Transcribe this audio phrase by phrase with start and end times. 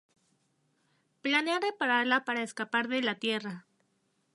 [1.21, 3.67] Planea repararla para escapar de la Tierra.